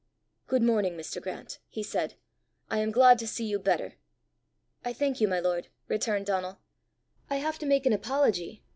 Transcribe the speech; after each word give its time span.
"Good 0.47 0.63
morning, 0.63 0.97
Mr. 0.97 1.21
Grant," 1.21 1.59
he 1.67 1.83
said. 1.83 2.15
"I 2.71 2.79
am 2.79 2.89
glad 2.89 3.19
to 3.19 3.27
see 3.27 3.45
you 3.45 3.59
better!" 3.59 3.97
"I 4.83 4.93
thank 4.93 5.21
you, 5.21 5.27
my 5.27 5.39
lord," 5.39 5.67
returned 5.87 6.25
Donal. 6.25 6.57
"I 7.29 7.35
have 7.35 7.59
to 7.59 7.67
make 7.67 7.85
an 7.85 7.93
apology. 7.93 8.63